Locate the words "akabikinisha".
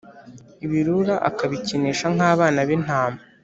1.29-2.05